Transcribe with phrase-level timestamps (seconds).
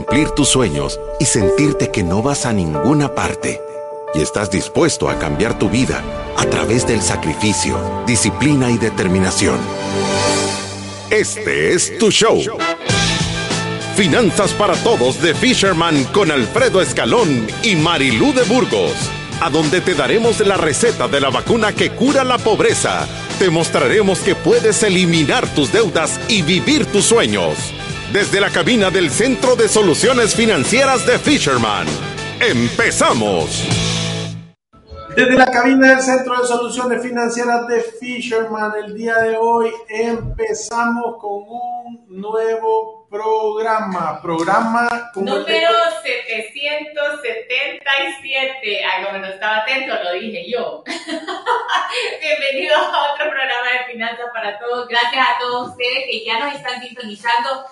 [0.00, 3.60] cumplir tus sueños y sentirte que no vas a ninguna parte.
[4.14, 6.02] Y estás dispuesto a cambiar tu vida
[6.38, 7.76] a través del sacrificio,
[8.06, 9.58] disciplina y determinación.
[11.10, 12.40] Este es tu show.
[13.94, 18.94] Finanzas para Todos de Fisherman con Alfredo Escalón y Marilú de Burgos,
[19.42, 23.06] a donde te daremos la receta de la vacuna que cura la pobreza.
[23.38, 27.74] Te mostraremos que puedes eliminar tus deudas y vivir tus sueños.
[28.12, 31.86] Desde la cabina del Centro de Soluciones Financieras de Fisherman.
[32.40, 33.64] ¡Empezamos!
[35.14, 41.18] Desde la cabina del Centro de Soluciones Financieras de Fisherman, el día de hoy empezamos
[41.20, 44.20] con un nuevo programa.
[44.20, 45.70] Programa número
[46.02, 48.84] 777.
[48.84, 50.82] Ay, como no estaba atento, lo dije yo.
[52.20, 54.88] Bienvenidos a otro programa de Finanzas para Todos.
[54.88, 57.66] Gracias a todos ustedes que ya nos están sintonizando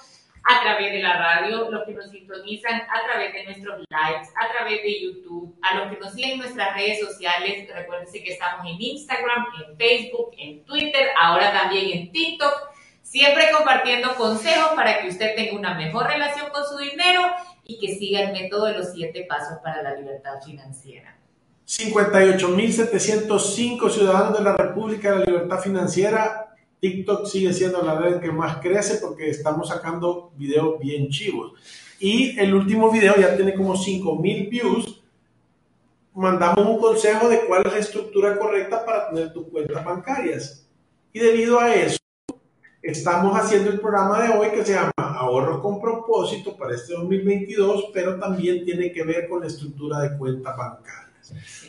[0.44, 4.52] a través de la radio, los que nos sintonizan a través de nuestros lives, a
[4.52, 7.68] través de YouTube, a los que nos siguen en nuestras redes sociales.
[7.74, 12.68] Recuerden que estamos en Instagram, en Facebook, en Twitter, ahora también en TikTok.
[13.02, 17.22] Siempre compartiendo consejos para que usted tenga una mejor relación con su dinero
[17.64, 21.16] y que siga el método de los siete pasos para la libertad financiera.
[21.66, 26.47] 58.705 ciudadanos de la República de la Libertad Financiera
[26.80, 31.52] TikTok sigue siendo la red que más crece porque estamos sacando videos bien chivos.
[31.98, 35.02] Y el último video ya tiene como 5000 views.
[36.14, 40.66] Mandamos un consejo de cuál es la estructura correcta para tener tus cuentas bancarias.
[41.12, 41.98] Y debido a eso,
[42.82, 47.90] estamos haciendo el programa de hoy que se llama Ahorro con propósito para este 2022,
[47.92, 51.07] pero también tiene que ver con la estructura de cuentas bancarias.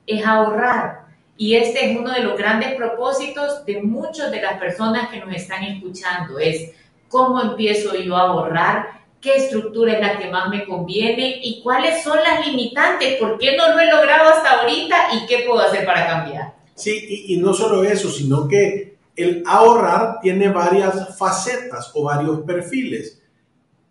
[0.06, 1.04] es ahorrar.
[1.38, 5.34] Y este es uno de los grandes propósitos de muchas de las personas que nos
[5.36, 6.72] están escuchando, es
[7.10, 12.04] cómo empiezo yo a ahorrar, qué estructura es la que más me conviene y cuáles
[12.04, 15.86] son las limitantes, por qué no lo he logrado hasta ahorita y qué puedo hacer
[15.86, 16.54] para cambiar.
[16.76, 22.42] Sí, y, y no solo eso, sino que el ahorrar tiene varias facetas o varios
[22.42, 23.23] perfiles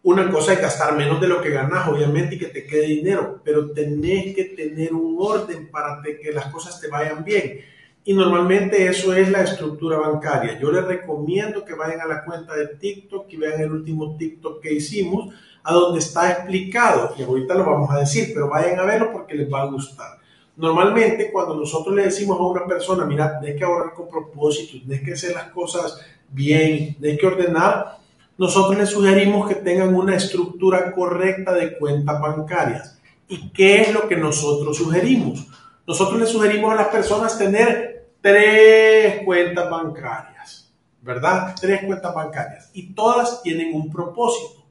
[0.04, 3.40] una cosa es gastar menos de lo que ganas, obviamente, y que te quede dinero,
[3.44, 7.60] pero tenés que tener un orden para que las cosas te vayan bien.
[8.04, 10.58] Y normalmente eso es la estructura bancaria.
[10.58, 14.60] Yo les recomiendo que vayan a la cuenta de TikTok y vean el último TikTok
[14.60, 18.84] que hicimos, a donde está explicado, y ahorita lo vamos a decir, pero vayan a
[18.84, 20.18] verlo porque les va a gustar.
[20.56, 25.02] Normalmente cuando nosotros le decimos a una persona, mira, tienes que ahorrar con propósito, tienes
[25.02, 28.01] que hacer las cosas bien, tienes que ordenar,
[28.42, 32.98] nosotros les sugerimos que tengan una estructura correcta de cuentas bancarias.
[33.28, 35.47] ¿Y qué es lo que nosotros sugerimos?
[35.86, 41.54] Nosotros les sugerimos a las personas tener tres cuentas bancarias, ¿verdad?
[41.60, 42.70] Tres cuentas bancarias.
[42.72, 44.64] Y todas tienen un propósito.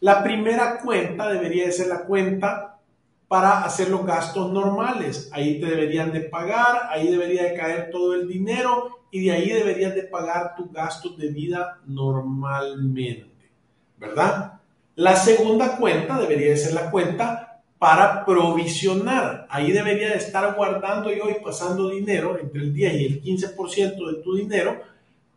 [0.00, 2.80] La primera cuenta debería de ser la cuenta
[3.28, 5.30] para hacer los gastos normales.
[5.32, 9.50] Ahí te deberían de pagar, ahí debería de caer todo el dinero y de ahí
[9.50, 13.50] deberías de pagar tus gastos de vida normalmente,
[13.98, 14.60] ¿verdad?
[14.96, 19.46] La segunda cuenta debería de ser la cuenta para provisionar.
[19.48, 24.16] Ahí debería de estar guardando yo y pasando dinero entre el 10 y el 15%
[24.16, 24.82] de tu dinero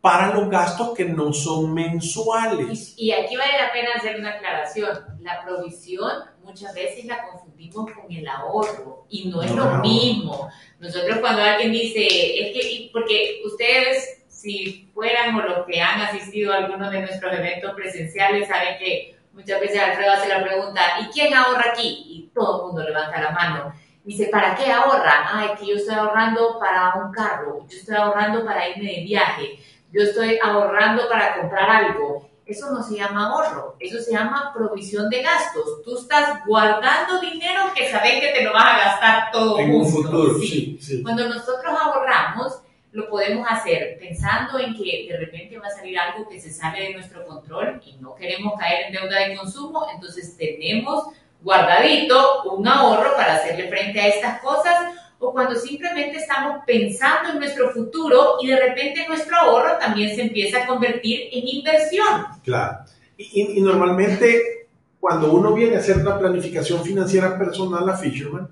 [0.04, 2.92] para los gastos que no son mensuales.
[2.98, 4.90] Y, aquí vale la pena hacer una aclaración.
[5.20, 6.12] La provisión
[6.42, 10.50] muchas veces la confundimos con el ahorro y no es lo mismo.
[10.78, 16.52] Nosotros cuando alguien dice, es que, porque ustedes, si fueran o los que han asistido
[16.52, 21.06] a algunos de nuestros eventos presenciales, saben que muchas veces Alfredo hace la pregunta, ¿y
[21.14, 22.04] quién ahorra aquí?
[22.06, 23.72] Y todo el mundo levanta la mano.
[24.04, 25.24] Dice, ¿para qué ahorra?
[25.30, 29.00] Ah, es que yo estoy ahorrando para un carro, yo estoy ahorrando para irme de
[29.00, 29.58] viaje,
[29.94, 32.28] yo estoy ahorrando para comprar algo.
[32.44, 35.82] eso no se llama ahorro, eso se llama provisión de gastos.
[35.84, 39.88] Tú estás guardando dinero que sabes que te lo vas a gastar todo en un
[39.88, 40.38] futuro.
[40.40, 40.78] Sí.
[41.02, 42.58] Cuando nosotros ahorramos,
[42.90, 46.82] lo podemos hacer pensando en que de repente va a salir algo que se sale
[46.82, 51.06] de nuestro control y no queremos caer en deuda de consumo, entonces tenemos
[51.40, 54.94] guardadito un ahorro para hacerle frente a estas cosas
[55.24, 60.22] o cuando simplemente estamos pensando en nuestro futuro y de repente nuestro ahorro también se
[60.22, 62.26] empieza a convertir en inversión.
[62.42, 62.78] Claro.
[63.16, 64.68] Y, normalmente
[65.00, 68.48] cuando uno viene a hacer una planificación financiera personal a Fisherman,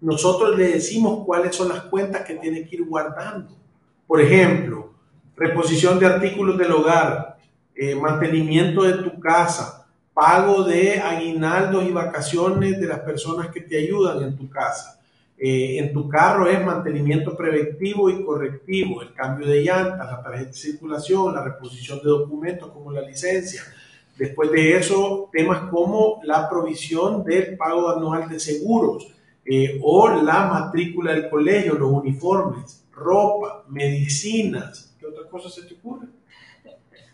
[0.00, 3.56] nosotros le decimos cuáles son las cuentas que tiene que ir guardando.
[4.06, 4.92] Por ejemplo,
[5.36, 7.38] reposición de artículos del hogar,
[7.74, 13.78] eh, mantenimiento de tu casa, pago de aguinaldos y vacaciones de las personas que te
[13.78, 15.00] ayudan en tu casa.
[15.36, 20.50] Eh, en tu carro es mantenimiento preventivo y correctivo, el cambio de llantas, la tarjeta
[20.50, 23.62] de circulación, la reposición de documentos como la licencia.
[24.16, 29.12] Después de eso, temas como la provisión del pago anual de seguros
[29.44, 34.94] eh, o la matrícula del colegio, los uniformes, ropa, medicinas.
[35.00, 36.10] ¿Qué otras cosas se te ocurren?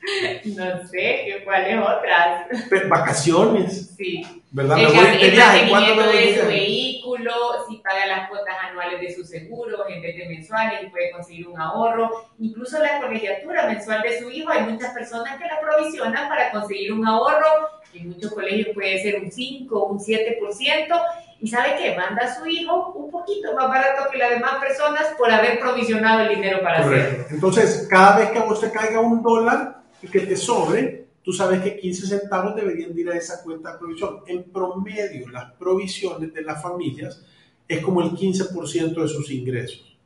[0.57, 2.47] No sé, ¿cuáles otras?
[2.89, 3.95] Vacaciones.
[3.97, 4.43] Sí.
[4.53, 4.79] ¿Verdad?
[4.79, 5.39] El,
[5.71, 7.33] mantenimiento de su vehículo,
[7.69, 11.47] si paga las cuotas anuales de su seguro en vez de mensuales y puede conseguir
[11.49, 12.31] un ahorro.
[12.41, 16.93] Incluso la colegiatura mensual de su hijo, hay muchas personas que la provisionan para conseguir
[16.93, 17.47] un ahorro.
[17.95, 21.03] En muchos colegios puede ser un 5 o un 7%.
[21.43, 21.97] ¿Y sabe qué?
[21.97, 26.21] Manda a su hijo un poquito más barato que las demás personas por haber provisionado
[26.21, 27.35] el dinero para Correcto.
[27.35, 31.61] Entonces, cada vez que a usted caiga un dólar, y que te sobre, tú sabes
[31.61, 34.21] que 15 centavos deberían ir a esa cuenta de provisión.
[34.27, 37.25] En promedio, las provisiones de las familias
[37.69, 39.97] es como el 15% de sus ingresos.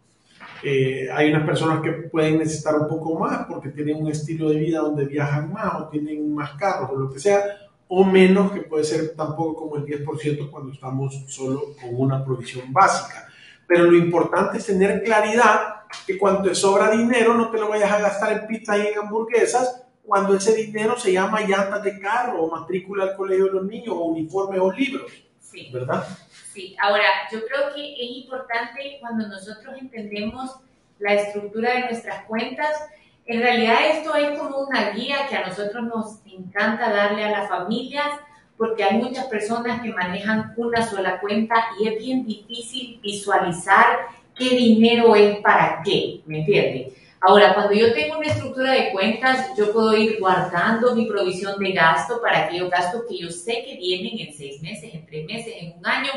[0.62, 4.58] Eh, hay unas personas que pueden necesitar un poco más porque tienen un estilo de
[4.58, 7.42] vida donde viajan más o tienen más carros o lo que sea,
[7.88, 12.72] o menos que puede ser tampoco como el 10% cuando estamos solo con una provisión
[12.72, 13.28] básica.
[13.66, 15.74] Pero lo importante es tener claridad
[16.06, 18.98] que cuando te sobra dinero no te lo vayas a gastar en pizza y en
[18.98, 23.64] hamburguesas, cuando ese dinero se llama llantas de carro o matrícula al colegio de los
[23.64, 25.10] niños o uniformes o libros.
[25.40, 25.70] Sí.
[25.72, 26.04] ¿Verdad?
[26.52, 30.56] Sí, ahora yo creo que es importante cuando nosotros entendemos
[30.98, 32.70] la estructura de nuestras cuentas,
[33.26, 37.48] en realidad esto es como una guía que a nosotros nos encanta darle a las
[37.48, 38.06] familias
[38.56, 44.50] porque hay muchas personas que manejan una sola cuenta y es bien difícil visualizar qué
[44.50, 46.92] dinero es para qué, ¿me entiendes?
[47.26, 51.72] Ahora, cuando yo tengo una estructura de cuentas, yo puedo ir guardando mi provisión de
[51.72, 55.54] gasto para aquellos gastos que yo sé que vienen en seis meses, en tres meses,
[55.58, 56.12] en un año.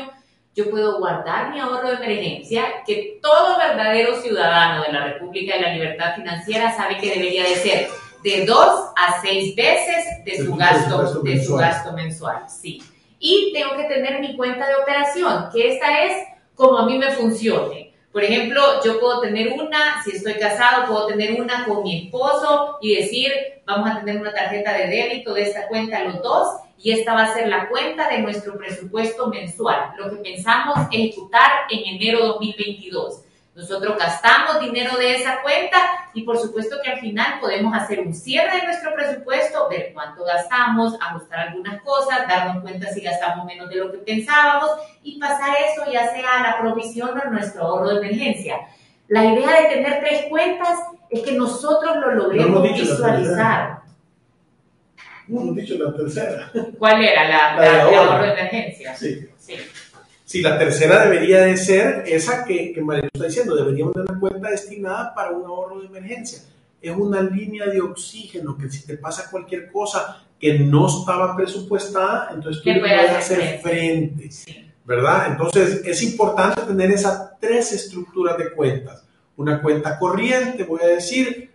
[0.54, 5.62] Yo puedo guardar mi ahorro de emergencia, que todo verdadero ciudadano de la República de
[5.62, 7.88] la Libertad Financiera sabe que debería de ser
[8.22, 12.44] de dos a seis veces de su gasto, de su gasto mensual.
[12.50, 12.82] Sí.
[13.18, 17.12] Y tengo que tener mi cuenta de operación, que esta es como a mí me
[17.12, 17.87] funcione.
[18.12, 22.78] Por ejemplo, yo puedo tener una, si estoy casado, puedo tener una con mi esposo
[22.80, 23.30] y decir,
[23.66, 27.24] vamos a tener una tarjeta de débito de esta cuenta los dos y esta va
[27.24, 33.24] a ser la cuenta de nuestro presupuesto mensual, lo que pensamos ejecutar en enero 2022.
[33.58, 35.78] Nosotros gastamos dinero de esa cuenta
[36.14, 40.22] y por supuesto que al final podemos hacer un cierre de nuestro presupuesto, ver cuánto
[40.22, 44.70] gastamos, ajustar algunas cosas, darnos cuenta si gastamos menos de lo que pensábamos
[45.02, 48.60] y pasar eso ya sea a la provisión o a nuestro ahorro de emergencia.
[49.08, 50.78] La idea de tener tres cuentas
[51.10, 53.80] es que nosotros lo logremos visualizar.
[55.26, 56.52] No hemos dicho la tercera.
[56.78, 57.28] ¿Cuál era?
[57.28, 58.94] La, la, ahorro de emergencia.
[58.94, 59.27] Sí.
[60.28, 60.42] Sí.
[60.42, 64.50] La tercera debería de ser esa que, que María está diciendo, deberíamos tener una cuenta
[64.50, 66.40] destinada para un ahorro de emergencia.
[66.80, 72.30] Es una línea de oxígeno que si te pasa cualquier cosa que no estaba presupuestada,
[72.32, 74.30] entonces tú puedes hacer frente.
[74.84, 75.32] ¿Verdad?
[75.32, 79.04] Entonces es importante tener esas tres estructuras de cuentas.
[79.36, 81.50] Una cuenta corriente, voy a decir,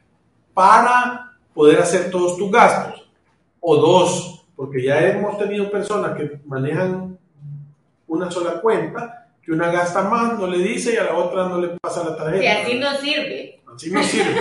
[0.54, 3.10] para poder hacer todos tus gastos.
[3.60, 7.18] O dos, porque ya hemos tenido personas que manejan
[8.14, 11.60] una sola cuenta, que una gasta más, no le dice y a la otra no
[11.60, 12.44] le pasa la tarjeta.
[12.44, 13.62] Y así no sirve.
[13.74, 14.40] Así no sirve.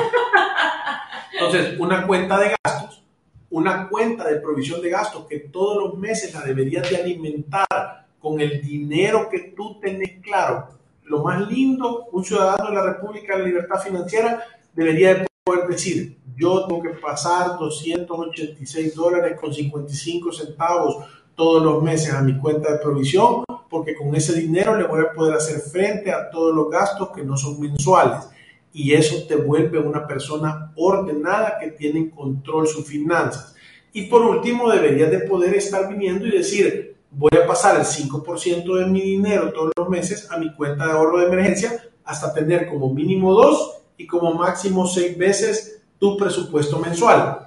[1.33, 3.02] Entonces, una cuenta de gastos,
[3.50, 8.41] una cuenta de provisión de gastos que todos los meses la deberías de alimentar con
[8.41, 10.69] el dinero que tú tenés claro.
[11.05, 15.67] Lo más lindo, un ciudadano de la República de la Libertad Financiera debería de poder
[15.67, 22.39] decir, yo tengo que pasar 286 dólares con 55 centavos todos los meses a mi
[22.39, 26.55] cuenta de provisión, porque con ese dinero le voy a poder hacer frente a todos
[26.55, 28.29] los gastos que no son mensuales.
[28.73, 33.55] Y eso te vuelve una persona ordenada que tiene en control sus finanzas.
[33.93, 38.79] Y por último, deberías de poder estar viniendo y decir, voy a pasar el 5%
[38.79, 42.69] de mi dinero todos los meses a mi cuenta de ahorro de emergencia hasta tener
[42.69, 47.47] como mínimo dos y como máximo seis veces tu presupuesto mensual.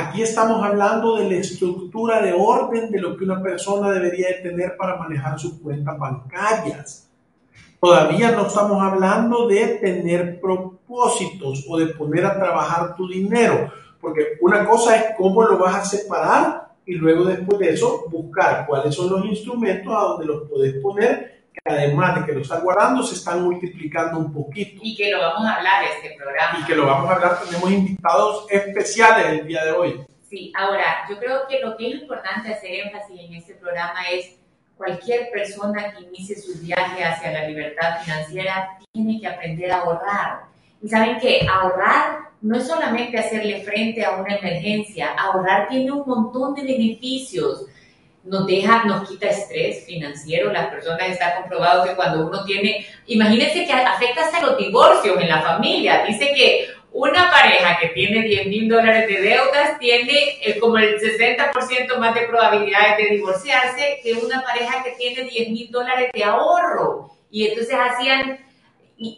[0.00, 4.34] Aquí estamos hablando de la estructura de orden de lo que una persona debería de
[4.34, 7.10] tener para manejar sus cuentas bancarias.
[7.80, 14.38] Todavía no estamos hablando de tener propósitos o de poner a trabajar tu dinero, porque
[14.40, 18.94] una cosa es cómo lo vas a separar y luego después de eso buscar cuáles
[18.94, 23.14] son los instrumentos a donde los puedes poner además de que lo están guardando, se
[23.14, 24.80] están multiplicando un poquito.
[24.82, 26.58] Y que lo vamos a hablar este programa.
[26.60, 30.00] Y que lo vamos a hablar, tenemos invitados especiales el día de hoy.
[30.28, 34.36] Sí, ahora, yo creo que lo que es importante hacer énfasis en este programa es
[34.76, 40.40] cualquier persona que inicie su viaje hacia la libertad financiera tiene que aprender a ahorrar.
[40.82, 46.04] Y saben que ahorrar no es solamente hacerle frente a una emergencia, ahorrar tiene un
[46.06, 47.66] montón de beneficios
[48.24, 50.52] nos deja, nos quita estrés financiero.
[50.52, 55.28] Las personas está comprobado que cuando uno tiene, imagínense que afecta hasta los divorcios en
[55.28, 56.04] la familia.
[56.06, 60.98] Dice que una pareja que tiene 10 mil dólares de deudas tiene eh, como el
[60.98, 66.24] 60% más de probabilidades de divorciarse que una pareja que tiene 10 mil dólares de
[66.24, 67.10] ahorro.
[67.30, 68.38] Y entonces hacían,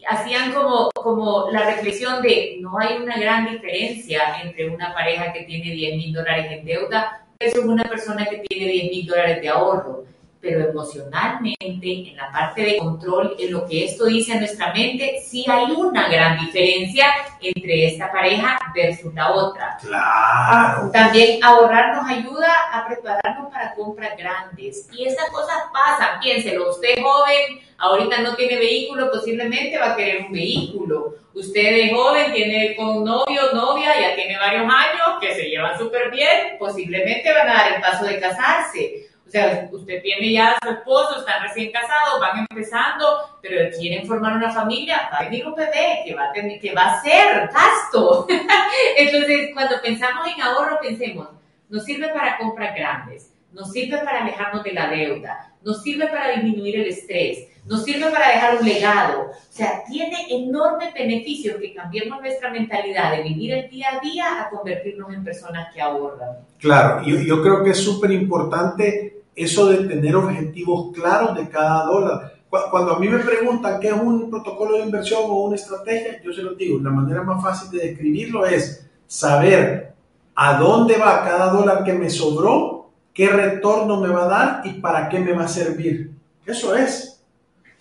[0.08, 5.44] hacían como, como la reflexión de no hay una gran diferencia entre una pareja que
[5.44, 9.40] tiene 10 mil dólares en deuda eso es una persona que tiene 10 mil dólares
[9.40, 10.04] de ahorro,
[10.42, 15.22] pero emocionalmente, en la parte de control, en lo que esto dice a nuestra mente,
[15.24, 17.06] sí hay una gran diferencia
[17.40, 19.78] entre esta pareja versus la otra.
[19.80, 20.90] Claro.
[20.92, 24.86] También ahorrar nos ayuda a prepararnos para compras grandes.
[24.92, 30.26] Y esas cosas pasan, piénselo, usted joven, ahorita no tiene vehículo, posiblemente va a querer
[30.26, 35.48] un vehículo Usted es joven, tiene con novio, novia, ya tiene varios años, que se
[35.48, 39.10] llevan súper bien, posiblemente van a dar el paso de casarse.
[39.26, 44.04] O sea, usted tiene ya a su esposo, están recién casados, van empezando, pero quieren
[44.04, 47.00] formar una familia, va a venir un bebé que va a, tener, que va a
[47.00, 48.26] ser gasto.
[48.96, 51.28] Entonces, cuando pensamos en ahorro, pensemos,
[51.68, 56.32] nos sirve para compras grandes, nos sirve para alejarnos de la deuda, nos sirve para
[56.32, 59.22] disminuir el estrés, nos sirve para dejar un legado.
[59.30, 64.40] O sea, tiene enormes beneficios que cambiemos nuestra mentalidad de vivir el día a día
[64.40, 66.38] a convertirnos en personas que ahorran.
[66.58, 71.84] Claro, yo, yo creo que es súper importante eso de tener objetivos claros de cada
[71.84, 72.34] dólar.
[72.48, 76.32] Cuando a mí me preguntan qué es un protocolo de inversión o una estrategia, yo
[76.32, 79.94] se lo digo, la manera más fácil de describirlo es saber
[80.34, 84.80] a dónde va cada dólar que me sobró, qué retorno me va a dar y
[84.80, 86.10] para qué me va a servir.
[86.44, 87.09] Eso es.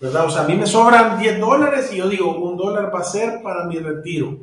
[0.00, 0.24] ¿Verdad?
[0.26, 3.04] O sea, a mí me sobran 10 dólares y yo digo, un dólar va a
[3.04, 4.38] ser para mi retiro,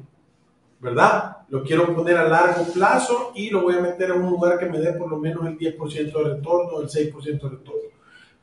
[0.79, 1.37] ¿verdad?
[1.49, 4.67] Lo quiero poner a largo plazo y lo voy a meter en un lugar que
[4.67, 7.81] me dé por lo menos el 10% de retorno, el 6% de retorno.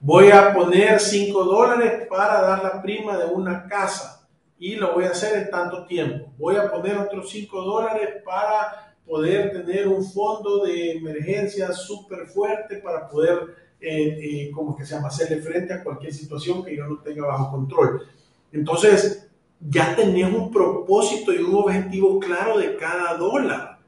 [0.01, 4.27] Voy a poner 5 dólares para dar la prima de una casa
[4.59, 6.33] y lo voy a hacer en tanto tiempo.
[6.37, 12.77] Voy a poner otros 5 dólares para poder tener un fondo de emergencia súper fuerte
[12.77, 16.99] para poder eh, como que se llama, hacerle frente a cualquier situación que yo no
[16.99, 18.03] tenga bajo control.
[18.53, 19.29] Entonces,
[19.61, 23.79] ya tenés un propósito y un objetivo claro de cada dólar.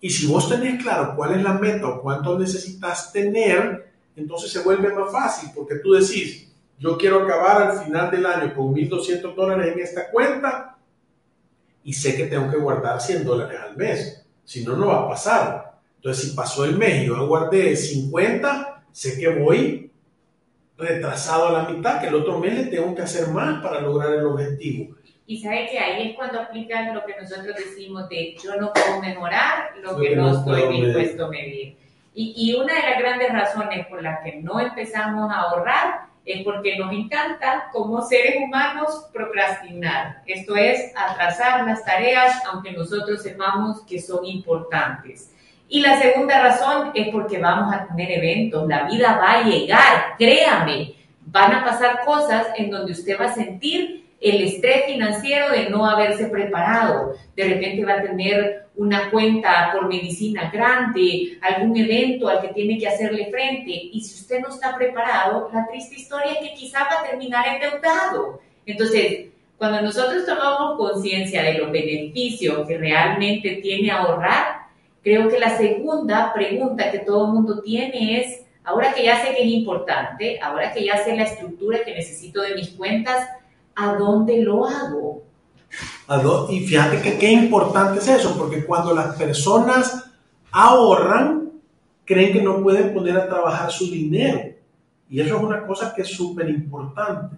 [0.00, 4.60] Y si vos tenés claro cuál es la meta o cuánto necesitas tener, entonces se
[4.60, 6.48] vuelve más fácil porque tú decís,
[6.78, 10.76] yo quiero acabar al final del año con 1.200 dólares en esta cuenta
[11.84, 14.26] y sé que tengo que guardar 100 dólares al mes.
[14.44, 15.80] Si no, no va a pasar.
[15.96, 19.90] Entonces, si pasó el mes y yo guardé 50, sé que voy
[20.78, 24.14] retrasado a la mitad, que el otro mes le tengo que hacer más para lograr
[24.14, 24.96] el objetivo.
[25.26, 29.02] Y sabe que ahí es cuando aplican lo que nosotros decimos de yo no puedo
[29.02, 31.76] mejorar lo, que, no estoy dispuesto a medir.
[32.14, 36.42] Y, y, una de las grandes razones por las que no empezamos a ahorrar es
[36.42, 40.22] porque nos encanta como seres humanos procrastinar.
[40.24, 45.35] Esto es atrasar las tareas aunque nosotros sepamos que son importantes.
[45.68, 50.14] Y la segunda razón es porque vamos a tener eventos, la vida va a llegar,
[50.16, 50.94] créame,
[51.26, 55.88] van a pasar cosas en donde usted va a sentir el estrés financiero de no
[55.88, 57.14] haberse preparado.
[57.34, 62.78] De repente va a tener una cuenta por medicina grande, algún evento al que tiene
[62.78, 63.70] que hacerle frente.
[63.70, 67.46] Y si usted no está preparado, la triste historia es que quizá va a terminar
[67.48, 68.40] endeudado.
[68.64, 69.26] Entonces,
[69.58, 74.55] cuando nosotros tomamos conciencia de los beneficios que realmente tiene ahorrar,
[75.06, 79.36] Creo que la segunda pregunta que todo el mundo tiene es, ahora que ya sé
[79.36, 83.24] que es importante, ahora que ya sé la estructura que necesito de mis cuentas,
[83.76, 85.22] ¿a dónde lo hago?
[86.50, 90.10] Y fíjate que qué importante es eso, porque cuando las personas
[90.50, 91.52] ahorran,
[92.04, 94.40] creen que no pueden poner a trabajar su dinero.
[95.08, 97.36] Y eso es una cosa que es súper importante,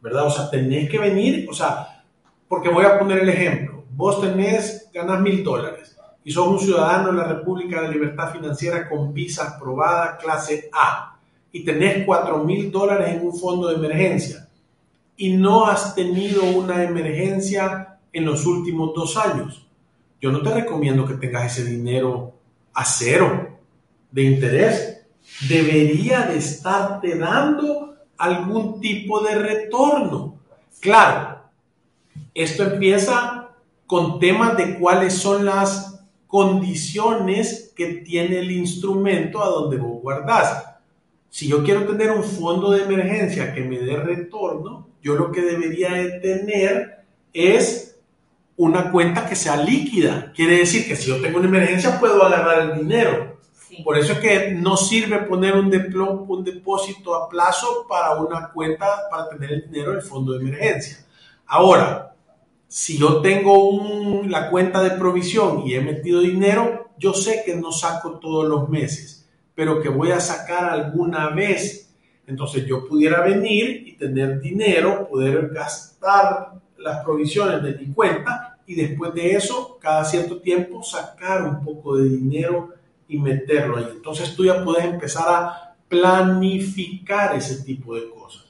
[0.00, 0.26] ¿verdad?
[0.26, 2.04] O sea, tenés que venir, o sea,
[2.46, 3.82] porque voy a poner el ejemplo.
[3.96, 5.90] Vos tenés, ganas mil dólares
[6.24, 11.18] y sos un ciudadano de la República de Libertad Financiera con visa aprobada clase A
[11.52, 14.48] y tenés cuatro mil dólares en un fondo de emergencia
[15.16, 19.66] y no has tenido una emergencia en los últimos dos años.
[20.20, 22.34] Yo no te recomiendo que tengas ese dinero
[22.74, 23.58] a cero
[24.10, 25.02] de interés.
[25.48, 30.34] Debería de estarte dando algún tipo de retorno.
[30.80, 31.40] Claro,
[32.34, 33.48] esto empieza
[33.86, 35.99] con temas de cuáles son las
[36.30, 40.64] condiciones que tiene el instrumento a donde vos guardás.
[41.28, 45.42] Si yo quiero tener un fondo de emergencia que me dé retorno, yo lo que
[45.42, 47.98] debería de tener es
[48.56, 50.32] una cuenta que sea líquida.
[50.34, 53.38] Quiere decir que si yo tengo una emergencia puedo agarrar el dinero.
[53.84, 55.72] Por eso es que no sirve poner un,
[56.28, 60.98] un depósito a plazo para una cuenta para tener el dinero del fondo de emergencia.
[61.46, 62.09] Ahora,
[62.70, 67.72] si yo tengo la cuenta de provisión y he metido dinero, yo sé que no
[67.72, 71.90] saco todos los meses, pero que voy a sacar alguna vez
[72.30, 78.76] entonces yo pudiera venir y tener dinero, poder gastar las provisiones de mi cuenta y
[78.76, 82.68] después de eso, cada cierto tiempo, sacar un poco de dinero
[83.08, 83.88] y meterlo ahí.
[83.96, 88.46] Entonces tú ya puedes empezar a planificar ese tipo de cosas.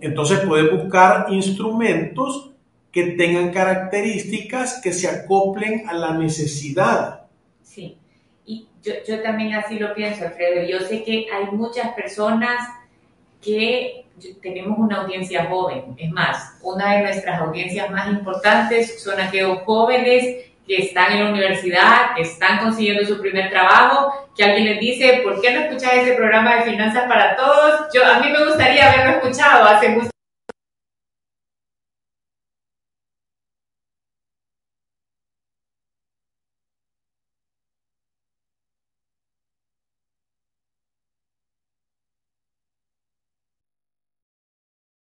[0.00, 2.47] Entonces puedes buscar instrumentos
[2.98, 7.26] que tengan características que se acoplen a la necesidad.
[7.62, 7.96] Sí,
[8.44, 10.68] y yo, también así lo pienso, Alfredo.
[10.68, 12.68] Yo sé que hay muchas personas
[13.40, 14.04] que
[14.42, 15.94] tenemos una audiencia joven.
[15.96, 21.30] Es más, una de nuestras audiencias más importantes son aquellos jóvenes que están en la
[21.30, 25.94] universidad, que están consiguiendo su primer trabajo, que alguien les dice, ¿por qué no escuchas
[25.94, 27.88] ese programa de Finanzas para Todos?
[27.94, 30.10] Yo, a mí me gustaría haberlo escuchado hace mucho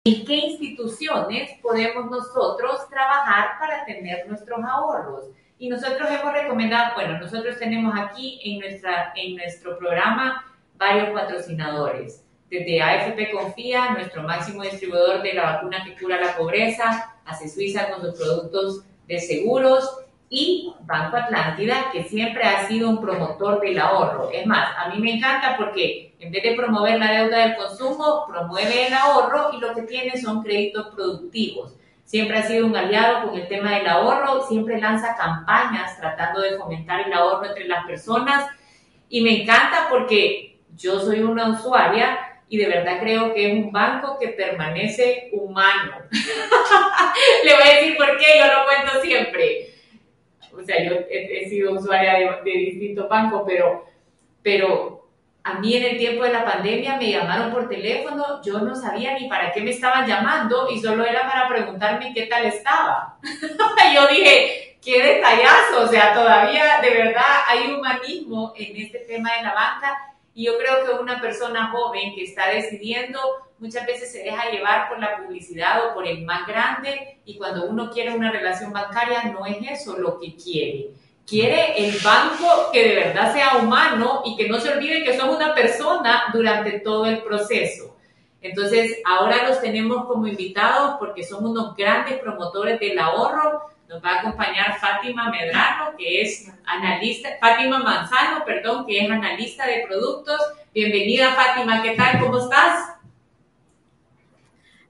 [0.06, 5.24] ¿En qué instituciones podemos nosotros trabajar para tener nuestros ahorros?
[5.58, 10.44] Y nosotros hemos recomendado, bueno, nosotros tenemos aquí en, nuestra, en nuestro programa
[10.76, 12.24] varios patrocinadores.
[12.48, 17.90] Desde AFP Confía, nuestro máximo distribuidor de la vacuna que cura la pobreza, hace Suiza
[17.90, 19.90] con sus productos de seguros
[20.30, 24.30] y Banco Atlántida, que siempre ha sido un promotor del ahorro.
[24.30, 28.24] Es más, a mí me encanta porque en vez de promover la deuda del consumo,
[28.26, 31.74] promueve el ahorro y lo que tiene son créditos productivos.
[32.04, 36.56] Siempre ha sido un aliado con el tema del ahorro, siempre lanza campañas tratando de
[36.56, 38.46] fomentar el ahorro entre las personas
[39.08, 43.72] y me encanta porque yo soy una usuaria y de verdad creo que es un
[43.72, 45.96] banco que permanece humano.
[47.44, 49.76] Le voy a decir por qué, yo lo cuento siempre
[50.58, 53.84] o sea, yo he, sido usuaria de, de, distintos bancos, pero,
[54.42, 55.05] pero
[55.46, 59.16] a mí en el tiempo de la pandemia me llamaron por teléfono, yo no sabía
[59.16, 63.16] ni para qué me estaban llamando y solo era para preguntarme qué tal estaba.
[63.94, 69.44] yo dije, qué detallazo, o sea, todavía de verdad hay humanismo en este tema de
[69.44, 69.96] la banca
[70.34, 73.20] y yo creo que una persona joven que está decidiendo
[73.60, 77.66] muchas veces se deja llevar por la publicidad o por el más grande y cuando
[77.66, 80.88] uno quiere una relación bancaria no es eso lo que quiere.
[81.26, 85.36] Quiere el banco que de verdad sea humano y que no se olvide que somos
[85.36, 87.96] una persona durante todo el proceso.
[88.40, 93.62] Entonces, ahora los tenemos como invitados porque son unos grandes promotores del ahorro.
[93.88, 99.66] Nos va a acompañar Fátima Medrano, que es analista, Fátima Manzano, perdón, que es analista
[99.66, 100.40] de productos.
[100.72, 102.20] Bienvenida, Fátima, ¿qué tal?
[102.20, 102.95] ¿Cómo estás?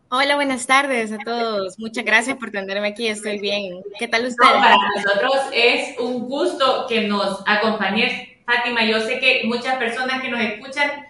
[0.09, 1.81] Hola, buenas tardes a todos.
[1.81, 3.09] Muchas gracias por tenerme aquí.
[3.09, 3.83] Estoy bien.
[3.99, 4.53] ¿Qué tal ustedes?
[4.53, 8.85] para nosotros es un gusto que nos acompañes, Fátima.
[8.85, 11.07] Yo sé que muchas personas que nos escuchan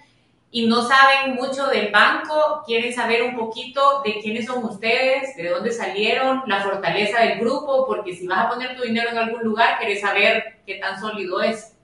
[0.51, 5.51] y no saben mucho del banco, quieren saber un poquito de quiénes son ustedes, de
[5.51, 9.43] dónde salieron, la fortaleza del grupo, porque si vas a poner tu dinero en algún
[9.43, 11.76] lugar, quieres saber qué tan sólido es.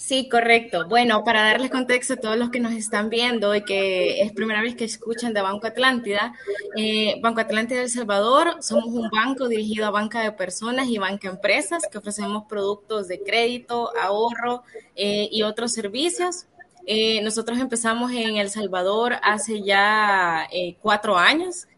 [0.00, 0.88] Sí, correcto.
[0.88, 4.62] Bueno, para darles contexto a todos los que nos están viendo y que es primera
[4.62, 6.32] vez que escuchan de Banco Atlántida,
[6.74, 11.28] eh, Banco Atlántida El Salvador somos un banco dirigido a banca de personas y banca
[11.28, 14.62] empresas que ofrecemos productos de crédito, ahorro
[14.96, 16.46] eh, y otros servicios.
[16.86, 20.48] Eh, nosotros empezamos en El Salvador hace ya
[20.80, 21.68] cuatro años.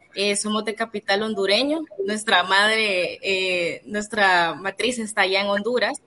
[0.41, 1.81] somos de capital hondureño.
[2.07, 6.01] Nuestra madre, nuestra matriz está allá en Honduras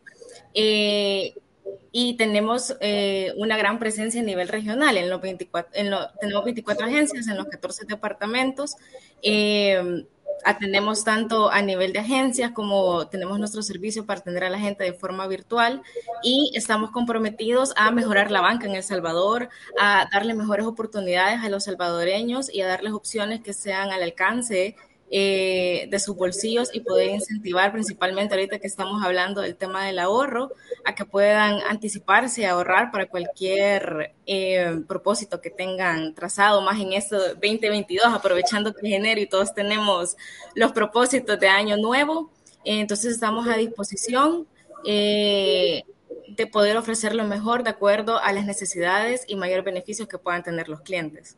[1.92, 4.98] y tenemos eh, una gran presencia a nivel regional.
[4.98, 8.76] En los 24, en tenemos 24 agencias en los 14 departamentos.
[9.22, 10.06] Eh,
[10.44, 14.84] atendemos tanto a nivel de agencias como tenemos nuestro servicio para atender a la gente
[14.84, 15.82] de forma virtual
[16.22, 19.50] y estamos comprometidos a mejorar la banca en El Salvador,
[19.80, 24.76] a darle mejores oportunidades a los salvadoreños y a darles opciones que sean al alcance
[25.12, 30.00] eh, de sus bolsillos y poder incentivar principalmente ahorita que estamos hablando del tema del
[30.00, 30.52] ahorro,
[30.84, 37.18] a que puedan anticiparse ahorrar para cualquier eh, propósito que tengan trazado más en esto
[37.36, 40.18] 2022, aprovechando que es enero y todos tenemos
[40.56, 42.32] los propósitos de año nuevo.
[42.64, 44.48] entonces estamos a disposición.
[44.88, 45.84] Eh,
[46.28, 50.44] de poder ofrecer lo mejor de acuerdo a las necesidades y mayores beneficios que puedan
[50.44, 51.38] tener los clientes.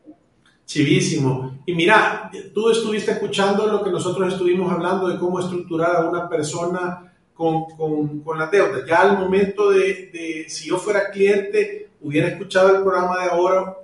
[0.67, 1.59] Chivísimo.
[1.65, 6.27] Y mira, tú estuviste escuchando lo que nosotros estuvimos hablando de cómo estructurar a una
[6.27, 8.85] persona con, con, con la deuda.
[8.85, 13.77] Ya al momento de, de, si yo fuera cliente, hubiera escuchado el programa de ahora,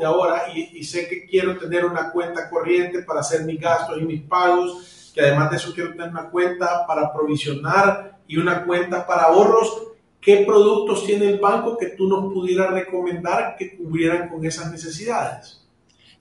[0.00, 4.00] de ahora y, y, sé que quiero tener una cuenta corriente para hacer mis gastos
[4.00, 8.64] y mis pagos, que además de eso quiero tener una cuenta para provisionar y una
[8.64, 9.92] cuenta para ahorros.
[10.20, 15.63] ¿Qué productos tiene el banco que tú nos pudieras recomendar que cubrieran con esas necesidades?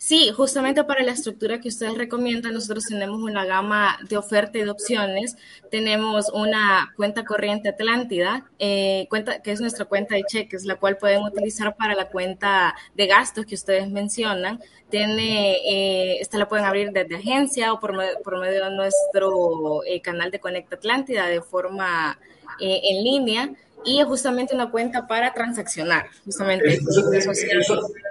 [0.04, 4.64] Sí, justamente para la estructura que ustedes recomiendan, nosotros tenemos una gama de oferta y
[4.66, 5.38] de opciones.
[5.72, 10.98] Tenemos una cuenta corriente Atlántida, eh, cuenta, que es nuestra cuenta de cheques, la cual
[10.98, 14.60] pueden utilizar para la cuenta de gastos que ustedes mencionan.
[14.90, 20.02] Tiene, eh, esta la pueden abrir desde agencia o por, por medio de nuestro eh,
[20.02, 22.20] canal de Conecta Atlántida de forma
[22.60, 23.54] en línea
[23.86, 26.06] y es justamente una cuenta para transaccionar.
[26.26, 26.80] Justamente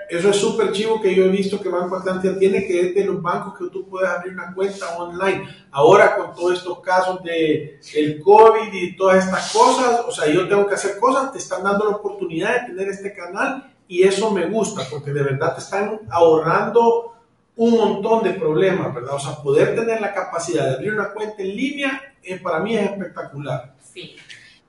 [0.09, 3.05] eso, es súper chivo que yo he visto que Banco Atlántida tiene, que es de
[3.05, 5.49] los bancos que tú puedes abrir una cuenta online.
[5.71, 10.49] Ahora con todos estos casos de el COVID y todas estas cosas, o sea, yo
[10.49, 14.31] tengo que hacer cosas, te están dando la oportunidad de tener este canal y eso
[14.31, 17.13] me gusta porque de verdad te están ahorrando
[17.57, 19.15] un montón de problemas, ¿verdad?
[19.15, 22.77] O sea, poder tener la capacidad de abrir una cuenta en línea eh, para mí
[22.77, 23.75] es espectacular.
[23.93, 24.17] Sí.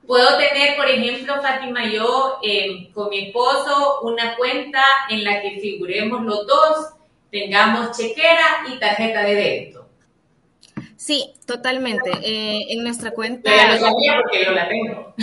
[0.06, 5.40] Puedo tener, por ejemplo, Fátima y yo, eh, con mi esposo, una cuenta en la
[5.40, 6.90] que figuremos los dos,
[7.30, 9.83] tengamos chequera y tarjeta de débito.
[11.04, 12.10] Sí, totalmente.
[12.22, 13.54] Eh, en nuestra cuenta.
[13.54, 15.14] Ya lo sabía porque yo la tengo.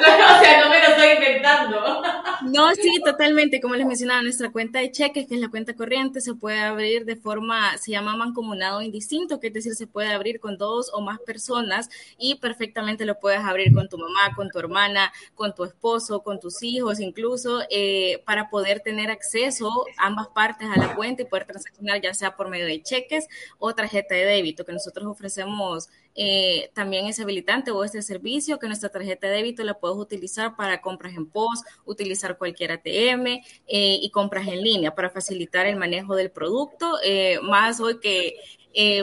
[0.00, 2.02] no, o sea, no me lo estoy inventando.
[2.42, 3.60] no, sí, totalmente.
[3.60, 7.04] Como les mencionaba, nuestra cuenta de cheques, que es la cuenta corriente, se puede abrir
[7.04, 11.00] de forma, se llama mancomunado indistinto, que es decir, se puede abrir con dos o
[11.00, 15.62] más personas y perfectamente lo puedes abrir con tu mamá, con tu hermana, con tu
[15.62, 21.22] esposo, con tus hijos, incluso eh, para poder tener acceso ambas partes a la cuenta
[21.22, 23.28] y poder transaccionar ya sea por medio de cheques
[23.58, 28.66] o tarjeta de débito, que nosotros ofrecemos eh, también es habilitante o este servicio que
[28.66, 33.42] nuestra tarjeta de débito la puedes utilizar para compras en post, utilizar cualquier ATM eh,
[33.66, 38.34] y compras en línea para facilitar el manejo del producto, eh, más hoy que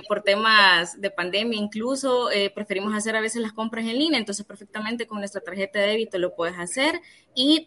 [0.08, 5.08] por temas de pandemia incluso preferimos hacer a veces las compras en línea, entonces perfectamente
[5.08, 7.02] con nuestra tarjeta de débito lo puedes hacer
[7.34, 7.66] y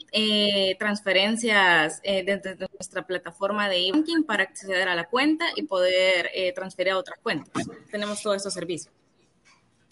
[0.78, 6.98] transferencias desde nuestra plataforma de e-banking para acceder a la cuenta y poder transferir a
[6.98, 7.66] otras cuentas.
[7.90, 8.92] Tenemos todos estos servicios.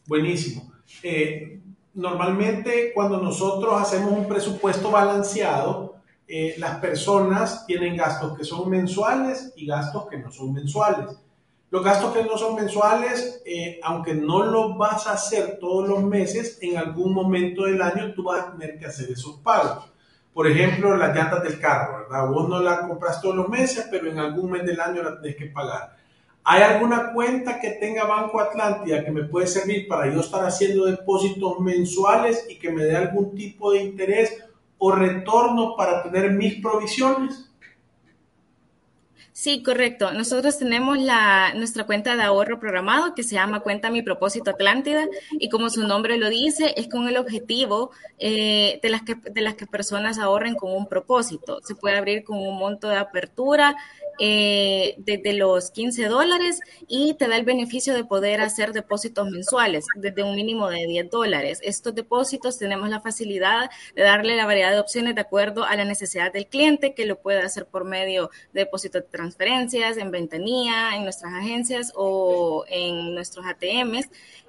[0.07, 0.73] Buenísimo.
[1.03, 1.61] Eh,
[1.95, 5.97] normalmente cuando nosotros hacemos un presupuesto balanceado,
[6.27, 11.17] eh, las personas tienen gastos que son mensuales y gastos que no son mensuales.
[11.73, 16.03] Los gastos que no son mensuales, eh, aunque no los vas a hacer todos los
[16.03, 19.91] meses, en algún momento del año tú vas a tener que hacer esos pagos.
[20.35, 22.29] Por ejemplo, las llantas del carro, ¿verdad?
[22.29, 25.35] Vos no las compras todos los meses, pero en algún mes del año la tenés
[25.35, 25.97] que pagar.
[26.45, 30.85] ¿Hay alguna cuenta que tenga Banco Atlántida que me puede servir para yo estar haciendo
[30.85, 34.45] depósitos mensuales y que me dé algún tipo de interés
[34.77, 37.51] o retorno para tener mis provisiones?
[39.35, 40.13] Sí, correcto.
[40.13, 45.07] Nosotros tenemos la, nuestra cuenta de ahorro programado que se llama Cuenta Mi Propósito Atlántida
[45.33, 49.41] y como su nombre lo dice, es con el objetivo eh, de, las que, de
[49.41, 51.61] las que personas ahorren con un propósito.
[51.63, 53.75] Se puede abrir con un monto de apertura
[54.19, 59.87] eh, desde los 15 dólares y te da el beneficio de poder hacer depósitos mensuales
[59.97, 61.61] desde un mínimo de 10 dólares.
[61.63, 65.87] Estos depósitos tenemos la facilidad de darle la variedad de opciones de acuerdo a la
[65.87, 70.97] necesidad del cliente que lo puede hacer por medio de depósitos de transferencias, en ventanilla,
[70.97, 74.09] en nuestras agencias o en nuestros ATMs.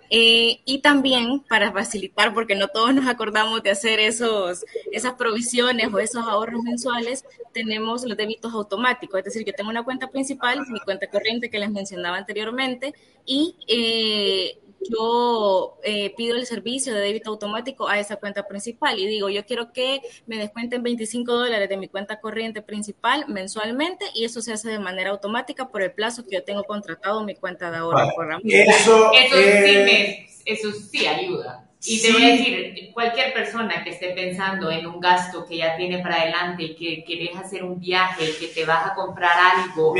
[0.09, 5.91] Eh, y también para facilitar, porque no todos nos acordamos de hacer esos, esas provisiones
[5.91, 9.19] o esos ahorros mensuales, tenemos los débitos automáticos.
[9.19, 12.93] Es decir, yo tengo una cuenta principal, mi cuenta corriente que les mencionaba anteriormente,
[13.25, 14.59] y eh,
[14.89, 19.45] yo eh, pido el servicio de débito automático a esa cuenta principal y digo, yo
[19.45, 24.53] quiero que me descuenten 25 dólares de mi cuenta corriente principal mensualmente y eso se
[24.53, 27.77] hace de manera automática por el plazo que yo tengo contratado en mi cuenta de
[27.77, 27.99] ahorro.
[28.43, 31.69] Eso, eso, sí eso sí ayuda.
[31.85, 35.75] Y te voy a decir, cualquier persona que esté pensando en un gasto que ya
[35.75, 39.93] tiene para adelante, que quieres hacer un viaje, que te vas a comprar algo,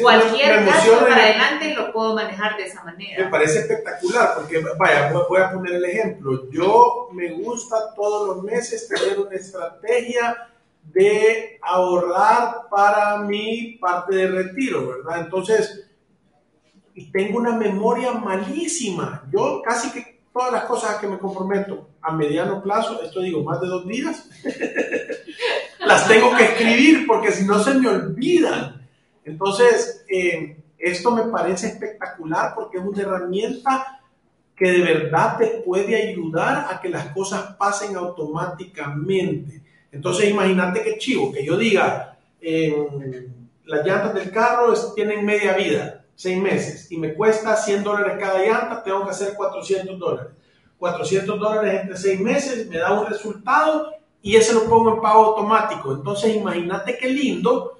[0.00, 3.24] cualquier gasto para adelante lo puedo manejar de esa manera.
[3.24, 6.48] Me parece espectacular, porque vaya, voy a poner el ejemplo.
[6.50, 10.48] Yo me gusta todos los meses tener una estrategia
[10.84, 15.22] de ahorrar para mi parte de retiro, ¿verdad?
[15.22, 15.90] Entonces,
[17.12, 19.24] tengo una memoria malísima.
[19.32, 23.42] Yo casi que todas las cosas a que me comprometo a mediano plazo, esto digo,
[23.42, 24.28] más de dos días,
[25.80, 28.86] las tengo que escribir porque si no se me olvidan.
[29.24, 34.02] Entonces, eh, esto me parece espectacular porque es una herramienta
[34.54, 39.62] que de verdad te puede ayudar a que las cosas pasen automáticamente.
[39.90, 43.30] Entonces, imagínate que chivo, que yo diga, eh,
[43.64, 48.38] las llantas del carro tienen media vida seis meses y me cuesta 100 dólares cada
[48.38, 50.32] llanta, tengo que hacer 400 dólares.
[50.78, 55.26] 400 dólares entre seis meses me da un resultado y ese lo pongo en pago
[55.26, 55.92] automático.
[55.92, 57.75] Entonces imagínate qué lindo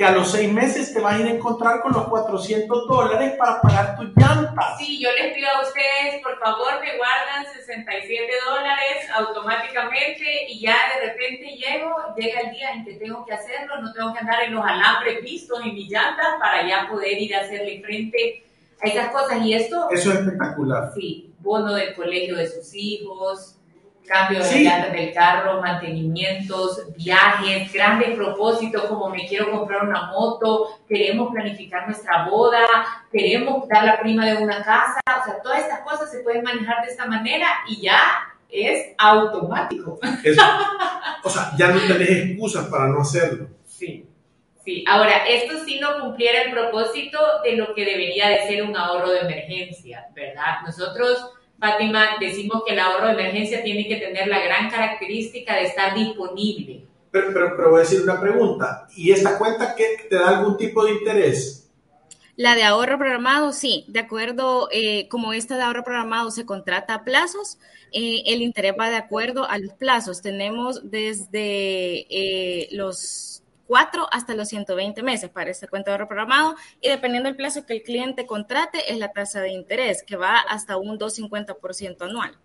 [0.00, 3.34] que a los seis meses te vas a ir a encontrar con los 400 dólares
[3.36, 4.78] para pagar tus llantas.
[4.78, 10.74] Sí, yo les pido a ustedes, por favor, me guardan 67 dólares automáticamente y ya
[10.94, 14.42] de repente llego, llega el día en que tengo que hacerlo, no tengo que andar
[14.44, 18.42] en los alambres vistos en mis llantas para ya poder ir a hacerle frente
[18.82, 19.44] a esas cosas.
[19.44, 19.86] Y esto...
[19.90, 20.92] Eso es espectacular.
[20.94, 23.59] Sí, bono del colegio de sus hijos,
[24.06, 30.80] cambio de llantas del carro, mantenimientos, viajes, grandes propósitos como me quiero comprar una moto,
[30.88, 32.66] queremos planificar nuestra boda,
[33.12, 36.84] queremos dar la prima de una casa, o sea, todas estas cosas se pueden manejar
[36.84, 38.00] de esta manera y ya
[38.48, 39.98] es automático.
[41.24, 43.48] o sea, ya no tenés excusas para no hacerlo.
[43.66, 44.06] Sí.
[44.64, 48.76] Sí, ahora, esto sí no cumpliera el propósito de lo que debería de ser un
[48.76, 50.60] ahorro de emergencia, ¿verdad?
[50.66, 55.64] Nosotros Fátima, decimos que el ahorro de emergencia tiene que tener la gran característica de
[55.64, 56.84] estar disponible.
[57.10, 58.88] Pero, pero, voy a decir una pregunta.
[58.96, 61.70] ¿Y esta cuenta que te da algún tipo de interés?
[62.36, 63.84] La de ahorro programado, sí.
[63.88, 67.58] De acuerdo, eh, como esta de ahorro programado se contrata a plazos,
[67.92, 70.22] eh, el interés va de acuerdo a los plazos.
[70.22, 73.29] Tenemos desde eh, los
[73.70, 77.64] 4 hasta los 120 meses para este cuenta de ahorro programado y dependiendo del plazo
[77.66, 82.36] que el cliente contrate es la tasa de interés que va hasta un 2,50% anual.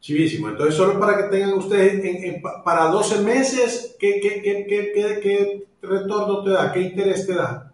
[0.00, 0.48] Chivísimo.
[0.48, 4.66] Entonces, solo para que tengan ustedes, para 12 meses, ¿qué, qué, qué,
[5.22, 6.72] qué, retorno te da?
[6.72, 7.72] ¿Qué interés te da?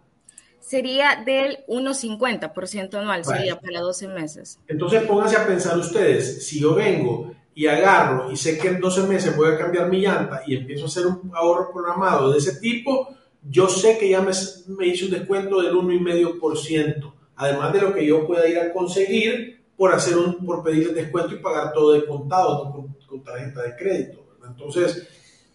[0.59, 4.59] Sería del 1,50% anual, sería para 12 meses.
[4.67, 9.03] Entonces, pónganse a pensar ustedes, si yo vengo y agarro y sé que en 12
[9.03, 12.59] meses voy a cambiar mi llanta y empiezo a hacer un ahorro programado de ese
[12.59, 13.09] tipo,
[13.49, 14.31] yo sé que ya me,
[14.67, 19.61] me hice un descuento del 1,5%, además de lo que yo pueda ir a conseguir
[19.75, 23.75] por hacer un, por pedir el descuento y pagar todo de contado, con, tarjeta de
[23.75, 24.23] crédito.
[24.47, 25.05] Entonces,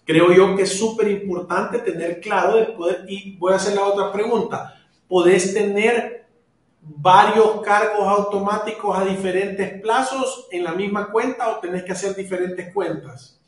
[0.05, 3.87] creo yo que es súper importante tener claro de poder, y voy a hacer la
[3.87, 4.75] otra pregunta,
[5.09, 6.26] ¿podés tener
[6.89, 12.73] varios cargos automáticos a diferentes plazos en la misma cuenta o tenés que hacer diferentes
[12.73, 13.41] cuentas?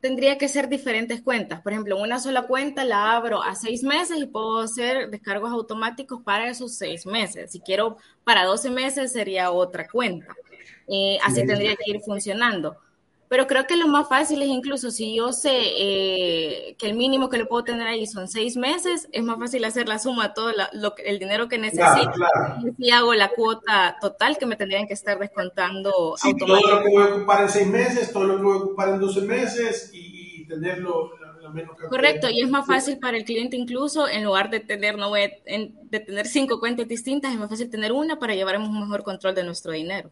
[0.00, 1.60] Tendría que ser diferentes cuentas.
[1.62, 6.22] Por ejemplo, una sola cuenta la abro a seis meses y puedo hacer descargos automáticos
[6.22, 7.50] para esos seis meses.
[7.50, 10.34] Si quiero para 12 meses sería otra cuenta.
[10.86, 12.76] Eh, así tendría que ir funcionando.
[13.28, 17.28] Pero creo que lo más fácil es incluso si yo sé eh, que el mínimo
[17.28, 20.50] que le puedo tener ahí son seis meses, es más fácil hacer la suma, todo
[20.50, 22.12] el dinero que necesito.
[22.64, 26.14] Y si hago la cuota total que me tendrían que estar descontando.
[26.18, 28.60] Sí, todo lo que voy a ocupar en seis meses, todo lo que voy a
[28.60, 33.24] ocupar en 12 meses y, tenerlo la, menos Correcto, y es más fácil para el
[33.24, 37.50] cliente incluso, en lugar de tener, no voy de tener cinco cuentas distintas, es más
[37.50, 40.10] fácil tener una para llevar un mejor control de nuestro dinero.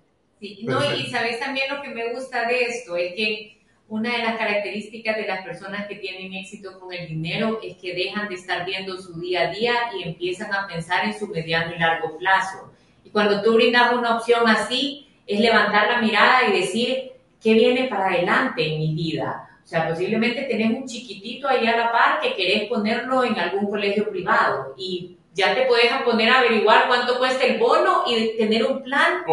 [0.62, 4.37] No, y sabes también lo que me gusta de esto, es que una de las
[4.37, 8.64] características de las personas que tienen éxito con el dinero es que dejan de estar
[8.64, 12.73] viendo su día a día y empiezan a pensar en su mediano y largo plazo.
[13.05, 17.85] Y cuando tú brindas una opción así, es levantar la mirada y decir, ¿qué viene
[17.85, 19.49] para adelante en mi vida?
[19.62, 23.70] O sea, posiblemente tenés un chiquitito ahí a la par que querés ponerlo en algún
[23.70, 28.64] colegio privado y ya te puedes poner a averiguar cuánto cuesta el bono y tener
[28.64, 29.25] un plan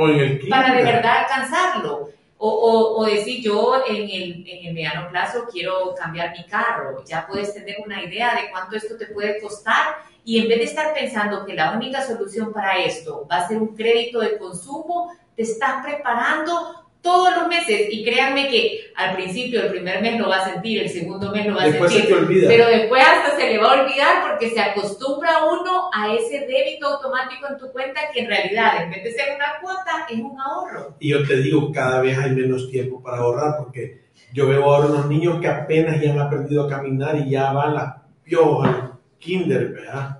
[0.50, 2.10] para de verdad alcanzarlo.
[2.44, 7.04] O, o, o, decir, yo en el, en el mediano plazo quiero cambiar mi carro.
[7.06, 10.64] Ya puedes tener una idea de cuánto esto te puede costar y en vez de
[10.66, 15.14] estar pensando que la única solución para esto va a ser un crédito de consumo,
[15.36, 20.30] te estás preparando todos los meses y créanme que al principio, el primer mes lo
[20.30, 22.16] va a sentir, el segundo mes lo va a sentir,
[22.48, 26.88] pero después hasta se le va a olvidar porque se acostumbra uno a ese débito
[26.88, 30.40] automático en tu cuenta que en realidad en vez de ser una cuota es un
[30.40, 30.96] ahorro.
[31.00, 34.02] Y yo te digo, cada vez hay menos tiempo para ahorrar porque
[34.34, 37.74] yo veo ahora unos niños que apenas ya han aprendido a caminar y ya van
[37.74, 40.20] las piojas kinder, ¿verdad?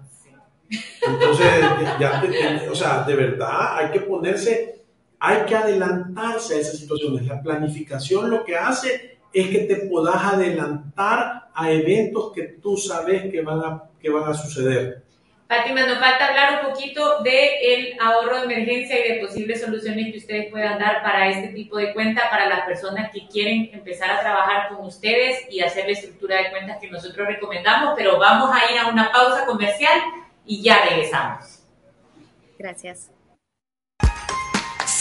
[1.06, 1.48] Entonces,
[2.00, 2.24] ya,
[2.72, 4.81] o sea, de verdad hay que ponerse
[5.24, 7.28] hay que adelantarse a esas situaciones.
[7.28, 13.32] La planificación lo que hace es que te puedas adelantar a eventos que tú sabes
[13.32, 15.04] que van a, que van a suceder.
[15.48, 20.18] Fátima, nos falta hablar un poquito del ahorro de emergencia y de posibles soluciones que
[20.18, 24.22] ustedes puedan dar para este tipo de cuenta, para las personas que quieren empezar a
[24.22, 28.72] trabajar con ustedes y hacer la estructura de cuentas que nosotros recomendamos, pero vamos a
[28.72, 30.00] ir a una pausa comercial
[30.48, 31.64] y ya regresamos.
[32.58, 33.12] Gracias.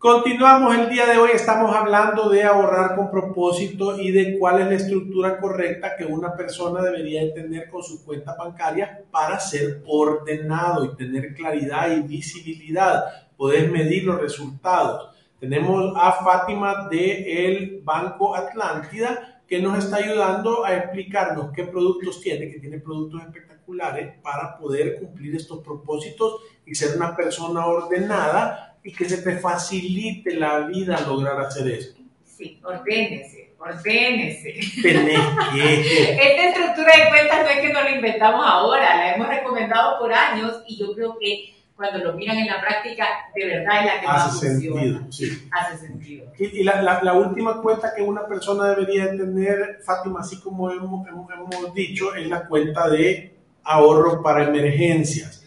[0.07, 4.67] Continuamos el día de hoy, estamos hablando de ahorrar con propósito y de cuál es
[4.67, 10.85] la estructura correcta que una persona debería tener con su cuenta bancaria para ser ordenado
[10.85, 13.03] y tener claridad y visibilidad,
[13.35, 15.13] poder medir los resultados.
[15.41, 22.21] Tenemos a Fátima de el Banco Atlántida que nos está ayudando a explicarnos qué productos
[22.21, 28.76] tiene, que tiene productos espectaculares para poder cumplir estos propósitos y ser una persona ordenada
[28.87, 31.99] y que se te facilite la vida lograr hacer esto.
[32.23, 34.53] Sí, ordénese, ordénese.
[34.81, 35.19] Tenés
[35.53, 36.11] que.
[36.13, 40.13] Esta estructura de cuentas no es que nos la inventamos ahora, la hemos recomendado por
[40.13, 43.99] años y yo creo que cuando lo miran en la práctica, de verdad es la
[43.99, 45.49] que Hace más sentido, sí.
[45.51, 46.31] Hace sentido.
[46.39, 51.05] Y, la, la, la, última cuenta que una persona debería tener, Fátima, así como hemos,
[51.05, 55.43] hemos, hemos dicho, es la cuenta de ahorro para emergencias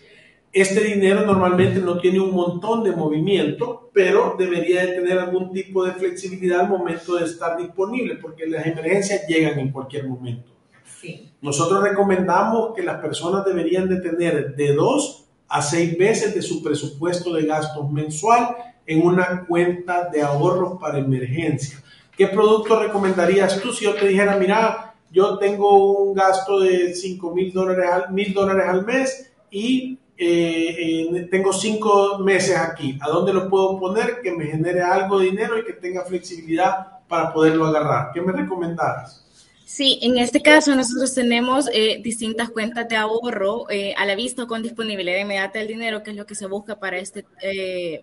[0.52, 5.84] este dinero normalmente no tiene un montón de movimiento, pero debería de tener algún tipo
[5.84, 10.50] de flexibilidad al momento de estar disponible, porque las emergencias llegan en cualquier momento.
[11.40, 16.62] Nosotros recomendamos que las personas deberían de tener de dos a seis veces de su
[16.62, 21.82] presupuesto de gastos mensual en una cuenta de ahorros para emergencia.
[22.16, 27.34] ¿Qué producto recomendarías tú si yo te dijera, mira, yo tengo un gasto de 5
[27.34, 33.48] mil dólares, mil dólares al mes y eh, tengo cinco meses aquí, ¿a dónde lo
[33.48, 38.10] puedo poner que me genere algo de dinero y que tenga flexibilidad para poderlo agarrar?
[38.12, 39.24] ¿Qué me recomendaras?
[39.64, 44.46] Sí, en este caso nosotros tenemos eh, distintas cuentas de ahorro eh, a la vista
[44.46, 47.24] con disponibilidad inmediata del dinero, que es lo que se busca para, este,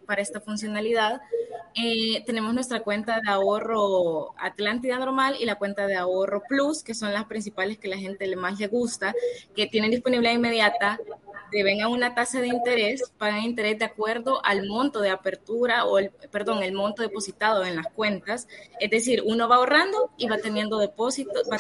[0.08, 1.22] para esta funcionalidad.
[2.26, 7.14] tenemos nuestra cuenta de ahorro Atlántida normal y la cuenta de ahorro Plus, que son
[7.14, 9.14] las principales que la gente más le gusta,
[9.56, 11.00] que tienen disponibilidad inmediata,
[11.52, 16.00] deben a una tasa de interés, pagan interés de acuerdo al monto de apertura o
[16.00, 18.48] el, perdón, el monto depositado en las cuentas.
[18.80, 21.58] Es decir, uno va ahorrando y va teniendo depósitos, va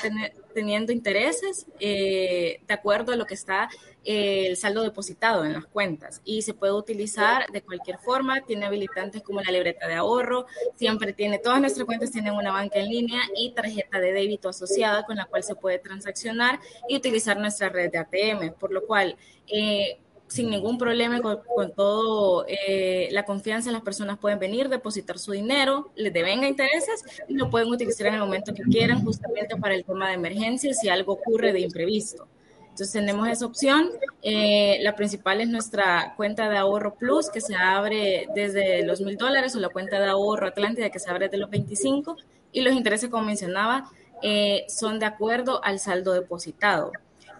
[0.53, 3.69] teniendo intereses eh, de acuerdo a lo que está
[4.07, 8.39] el saldo depositado en las cuentas y se puede utilizar de cualquier forma.
[8.41, 10.45] Tiene habilitantes como la libreta de ahorro,
[10.75, 15.05] siempre tiene, todas nuestras cuentas tienen una banca en línea y tarjeta de débito asociada
[15.05, 19.17] con la cual se puede transaccionar y utilizar nuestra red de ATM, por lo cual
[19.45, 25.19] eh, sin ningún problema, con, con todo eh, la confianza, las personas pueden venir, depositar
[25.19, 29.57] su dinero, les devenga intereses y lo pueden utilizar en el momento que quieran, justamente
[29.57, 32.27] para el tema de emergencia si algo ocurre de imprevisto.
[32.77, 33.89] Entonces tenemos esa opción.
[34.21, 39.17] Eh, la principal es nuestra cuenta de ahorro plus que se abre desde los mil
[39.17, 42.17] dólares o la cuenta de ahorro Atlántida que se abre desde los 25
[42.51, 43.89] y los intereses, como mencionaba,
[44.21, 46.91] eh, son de acuerdo al saldo depositado.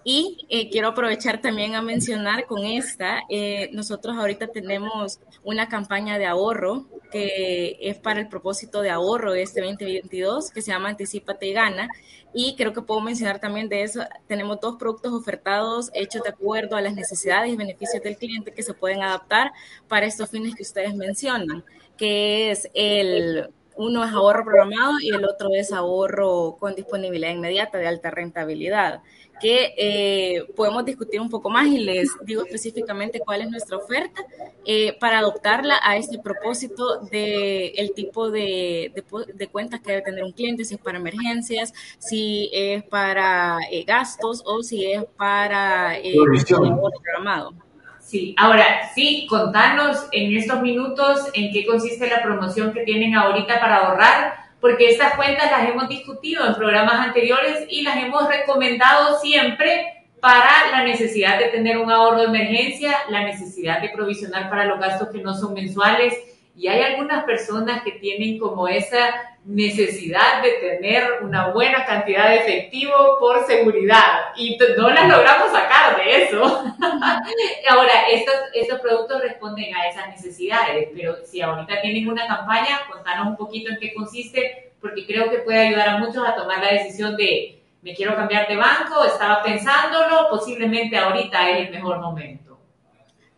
[0.10, 6.18] Y eh, quiero aprovechar también a mencionar con esta, eh, nosotros ahorita tenemos una campaña
[6.18, 10.88] de ahorro que es para el propósito de ahorro de este 2022, que se llama
[10.88, 11.89] Anticipate y Gana.
[12.34, 16.78] Y creo que puedo mencionar también de eso, tenemos dos productos ofertados hechos de acuerdo
[16.78, 19.51] a las necesidades y beneficios del cliente que se pueden adaptar
[19.89, 21.66] para estos fines que ustedes mencionan,
[21.97, 27.78] que es el uno es ahorro programado y el otro es ahorro con disponibilidad inmediata
[27.78, 29.01] de alta rentabilidad
[29.40, 34.26] que eh, podemos discutir un poco más y les digo específicamente cuál es nuestra oferta
[34.66, 38.92] eh, para adoptarla a este propósito de el tipo de,
[39.34, 43.84] de, cuentas que debe tener un cliente, si es para emergencias, si es para eh,
[43.86, 46.16] gastos o si es para eh,
[46.46, 47.54] programado.
[48.02, 53.60] Sí, ahora sí, contanos en estos minutos en qué consiste la promoción que tienen ahorita
[53.60, 59.20] para ahorrar porque estas cuentas las hemos discutido en programas anteriores y las hemos recomendado
[59.20, 64.66] siempre para la necesidad de tener un ahorro de emergencia, la necesidad de provisionar para
[64.66, 66.14] los gastos que no son mensuales.
[66.58, 72.38] Y hay algunas personas que tienen como esa necesidad de tener una buena cantidad de
[72.38, 76.43] efectivo por seguridad y no las logramos sacar de eso.
[77.70, 83.28] Ahora, estos, estos productos responden a esas necesidades, pero si ahorita tienen una campaña, contanos
[83.28, 86.74] un poquito en qué consiste, porque creo que puede ayudar a muchos a tomar la
[86.74, 92.47] decisión de me quiero cambiar de banco, estaba pensándolo, posiblemente ahorita es el mejor momento.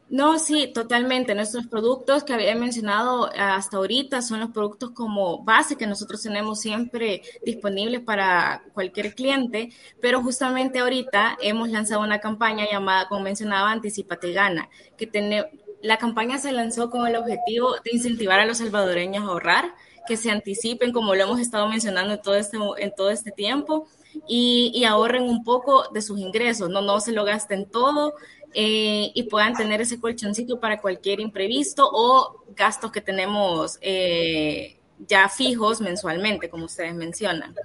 [0.09, 1.35] No, sí, totalmente.
[1.35, 6.59] Nuestros productos que había mencionado hasta ahorita son los productos como base que nosotros tenemos
[6.59, 9.69] siempre disponibles para cualquier cliente,
[10.01, 15.45] pero justamente ahorita hemos lanzado una campaña llamada, como mencionaba, Anticipate Gana, que tiene,
[15.83, 19.75] la campaña se lanzó con el objetivo de incentivar a los salvadoreños a ahorrar,
[20.07, 23.87] que se anticipen, como lo hemos estado mencionando en todo este, en todo este tiempo,
[24.27, 28.15] y, y ahorren un poco de sus ingresos, no, no se lo gasten todo
[28.53, 35.29] eh, y puedan tener ese colchoncito para cualquier imprevisto o gastos que tenemos eh, ya
[35.29, 37.55] fijos mensualmente, como ustedes mencionan.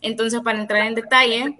[0.00, 1.56] Entonces, para entrar en detalle,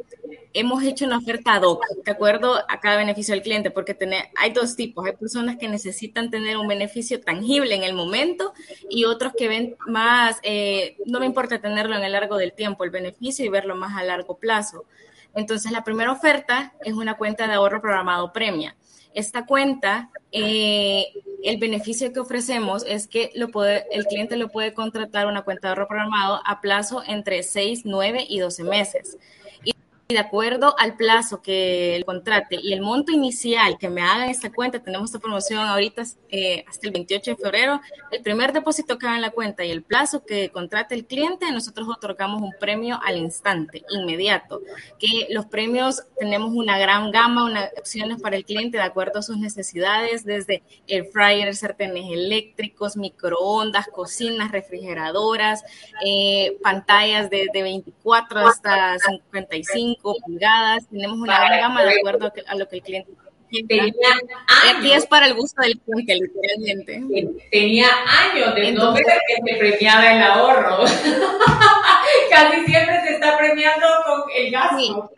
[0.52, 4.26] hemos hecho una oferta ad hoc, de acuerdo a cada beneficio del cliente, porque tener,
[4.36, 5.04] hay dos tipos.
[5.06, 8.52] Hay personas que necesitan tener un beneficio tangible en el momento
[8.88, 12.84] y otros que ven más, eh, no me importa tenerlo en el largo del tiempo,
[12.84, 14.84] el beneficio y verlo más a largo plazo.
[15.36, 18.74] Entonces, la primera oferta es una cuenta de ahorro programado premia.
[19.14, 21.06] Esta cuenta, eh,
[21.44, 25.68] el beneficio que ofrecemos es que lo puede, el cliente lo puede contratar una cuenta
[25.68, 29.16] de ahorro programado a plazo entre 6, 9 y 12 meses
[30.08, 34.52] de acuerdo al plazo que el contrate y el monto inicial que me hagan esta
[34.52, 37.80] cuenta, tenemos esta promoción ahorita eh, hasta el 28 de febrero,
[38.12, 41.50] el primer depósito que haga en la cuenta y el plazo que contrate el cliente,
[41.50, 44.62] nosotros otorgamos un premio al instante, inmediato,
[45.00, 49.22] que los premios tenemos una gran gama, unas opciones para el cliente de acuerdo a
[49.22, 55.64] sus necesidades, desde el fryer, sartenes eléctricos, microondas, cocinas, refrigeradoras,
[56.04, 62.54] eh, pantallas de, de 24 hasta 55 pulgadas, tenemos una gran gama de acuerdo a
[62.54, 63.12] lo que el cliente
[63.68, 63.92] tenía
[64.64, 64.92] años.
[64.94, 67.40] es para el gusto del cliente, literalmente.
[67.50, 70.84] Tenía años de no ver que se premiaba el ahorro.
[72.30, 75.10] Casi siempre se está premiando con el gasto.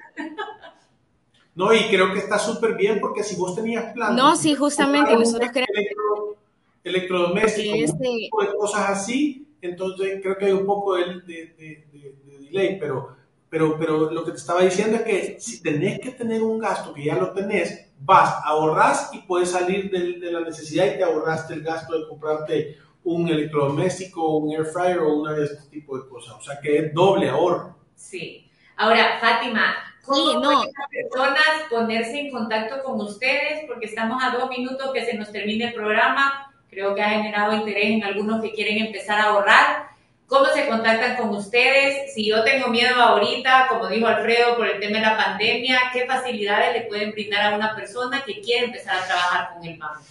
[1.55, 4.15] No, y creo que está súper bien porque si vos tenías plan.
[4.15, 5.15] No, sí, justamente.
[5.15, 5.71] Nosotros queremos.
[5.75, 6.37] Electro,
[6.85, 8.31] electrodomésticos, este...
[8.57, 13.18] cosas así, entonces creo que hay un poco de, de, de, de delay, pero
[13.51, 16.93] pero, pero lo que te estaba diciendo es que si tenés que tener un gasto
[16.93, 21.05] que ya lo tenés, vas, ahorras y puedes salir de, de la necesidad y te
[21.05, 25.99] ahorraste el gasto de comprarte un electrodoméstico, un air fryer o una de este tipo
[25.99, 26.35] de cosas.
[26.35, 27.77] O sea que es doble ahorro.
[27.95, 28.51] Sí.
[28.77, 29.75] Ahora, Fátima,
[30.05, 30.41] ¿cómo sí, no.
[30.43, 33.65] pueden las personas ponerse en contacto con ustedes?
[33.67, 36.53] Porque estamos a dos minutos que se nos termine el programa.
[36.69, 39.88] Creo que ha generado interés en algunos que quieren empezar a ahorrar.
[40.29, 42.13] ¿Cómo se contactan con ustedes?
[42.13, 46.05] Si yo tengo miedo ahorita, como dijo Alfredo, por el tema de la pandemia, ¿qué
[46.05, 50.03] facilidades le pueden brindar a una persona que quiere empezar a trabajar con el banco?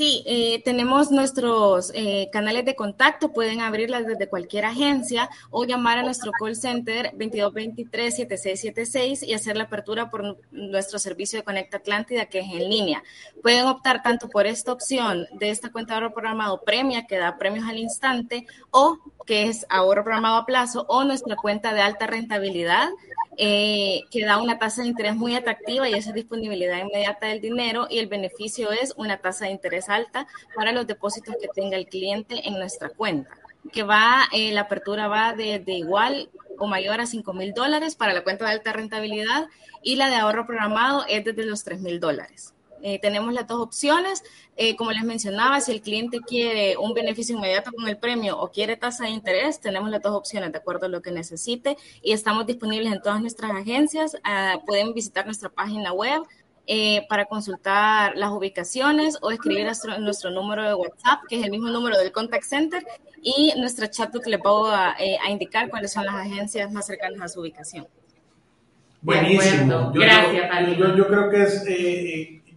[0.00, 5.98] Sí, eh, tenemos nuestros eh, canales de contacto, pueden abrirlas desde cualquier agencia o llamar
[5.98, 12.24] a nuestro call center 2223-7676 y hacer la apertura por nuestro servicio de Conecta Atlántida,
[12.24, 13.02] que es en línea.
[13.42, 17.36] Pueden optar tanto por esta opción de esta cuenta de ahorro programado Premia, que da
[17.36, 18.96] premios al instante, o
[19.26, 22.88] que es ahorro programado a plazo, o nuestra cuenta de alta rentabilidad,
[23.36, 27.86] eh, que da una tasa de interés muy atractiva y esa disponibilidad inmediata del dinero
[27.88, 31.86] y el beneficio es una tasa de interés alta para los depósitos que tenga el
[31.86, 33.30] cliente en nuestra cuenta,
[33.72, 36.28] que va, eh, la apertura va de, igual
[36.58, 39.46] o mayor a 5 mil dólares para la cuenta de alta rentabilidad
[39.82, 42.54] y la de ahorro programado es desde los 3 mil dólares.
[42.82, 44.22] Eh, tenemos las dos opciones.
[44.56, 48.50] Eh, como les mencionaba, si el cliente quiere un beneficio inmediato con el premio o
[48.50, 52.12] quiere tasa de interés, tenemos las dos opciones de acuerdo a lo que necesite y
[52.12, 54.16] estamos disponibles en todas nuestras agencias.
[54.24, 56.22] Ah, pueden visitar nuestra página web
[56.66, 61.50] eh, para consultar las ubicaciones o escribir nuestro, nuestro, número de WhatsApp, que es el
[61.50, 62.84] mismo número del contact center,
[63.22, 67.28] y nuestra chatbot les va a, a indicar cuáles son las agencias más cercanas a
[67.28, 67.86] su ubicación.
[69.02, 69.92] Buenísimo.
[69.94, 71.64] Gracias, yo, yo, creo que es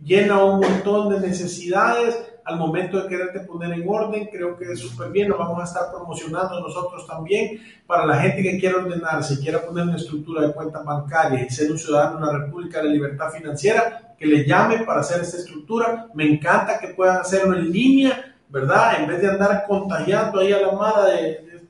[0.03, 4.79] llena un montón de necesidades al momento de quererte poner en orden, creo que es
[4.79, 9.39] súper bien, lo vamos a estar promocionando nosotros también para la gente que quiera ordenarse,
[9.39, 12.89] quiera poner una estructura de cuenta bancaria y ser un ciudadano de la República de
[12.89, 16.07] Libertad Financiera, que le llame para hacer esta estructura.
[16.13, 18.99] Me encanta que puedan hacerlo en línea, ¿verdad?
[18.99, 21.61] En vez de andar contagiando ahí a la mala de,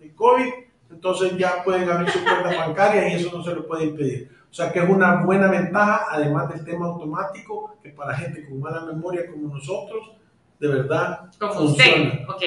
[0.00, 0.46] de COVID,
[0.90, 4.30] entonces ya pueden abrir su cuenta bancaria y eso no se lo puede impedir.
[4.52, 8.60] O sea que es una buena ventaja, además del tema automático, que para gente con
[8.60, 10.12] mala memoria como nosotros,
[10.60, 12.20] de verdad como funciona.
[12.28, 12.42] usted, ok.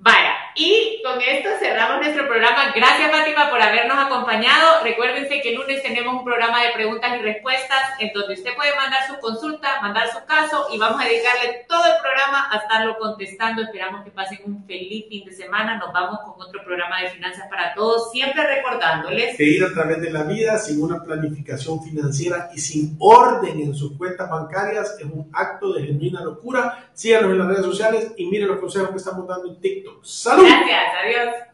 [0.00, 2.72] Vaya, y con esto cerramos nuestro programa.
[2.74, 4.82] Gracias, Fátima, por habernos acompañado.
[4.82, 8.74] Recuérdense que el lunes tenemos un programa de preguntas y respuestas en donde usted puede
[8.76, 12.98] mandar su consulta, mandar su caso y vamos a dedicarle todo el programa a estarlo
[12.98, 13.62] contestando.
[13.62, 15.78] Esperamos que pasen un feliz fin de semana.
[15.78, 20.00] Nos vamos con otro programa de finanzas para todos, siempre recordándoles que ir a través
[20.00, 25.04] de la vida sin una planificación financiera y sin orden en sus cuentas bancarias es
[25.04, 26.90] un acto de genuina locura.
[26.94, 30.04] Síganos en las redes sociales y miren los consejos que estamos dando en TikTok.
[30.04, 30.44] ¡Salud!
[30.44, 31.51] Gracias, adiós.